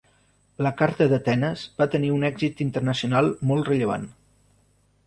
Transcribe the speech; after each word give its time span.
La 0.67 0.69
Carta 0.79 1.07
d'Atenes 1.11 1.65
va 1.83 1.89
tenir 1.97 2.09
un 2.17 2.27
èxit 2.31 2.65
internacional 2.69 3.31
molt 3.53 3.71
rellevant. 3.73 4.11